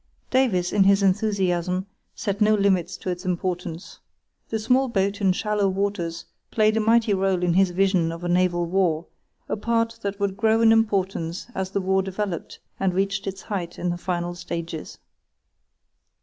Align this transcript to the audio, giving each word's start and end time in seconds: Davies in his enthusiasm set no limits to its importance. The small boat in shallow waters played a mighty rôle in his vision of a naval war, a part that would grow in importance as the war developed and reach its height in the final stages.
Davies 0.31 0.73
in 0.73 0.85
his 0.85 1.03
enthusiasm 1.03 1.85
set 2.15 2.41
no 2.41 2.55
limits 2.55 2.97
to 2.97 3.11
its 3.11 3.23
importance. 3.23 3.99
The 4.49 4.57
small 4.57 4.87
boat 4.87 5.21
in 5.21 5.31
shallow 5.31 5.67
waters 5.69 6.25
played 6.49 6.75
a 6.75 6.79
mighty 6.79 7.13
rôle 7.13 7.43
in 7.43 7.53
his 7.53 7.69
vision 7.69 8.11
of 8.11 8.23
a 8.23 8.27
naval 8.27 8.65
war, 8.65 9.05
a 9.47 9.55
part 9.55 9.99
that 10.01 10.19
would 10.19 10.35
grow 10.37 10.61
in 10.61 10.71
importance 10.71 11.45
as 11.53 11.69
the 11.69 11.81
war 11.81 12.01
developed 12.01 12.57
and 12.79 12.95
reach 12.95 13.27
its 13.27 13.43
height 13.43 13.77
in 13.77 13.91
the 13.91 13.97
final 13.99 14.33
stages. 14.33 14.97